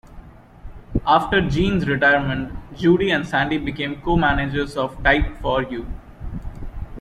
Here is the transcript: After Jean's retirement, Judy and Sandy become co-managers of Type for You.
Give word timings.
After 1.05 1.47
Jean's 1.47 1.85
retirement, 1.87 2.57
Judy 2.75 3.11
and 3.11 3.23
Sandy 3.23 3.59
become 3.59 4.01
co-managers 4.01 4.75
of 4.75 4.95
Type 5.03 5.37
for 5.43 5.61
You. 5.61 5.85